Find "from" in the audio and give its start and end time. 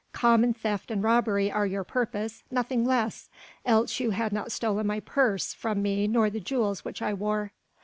5.53-5.83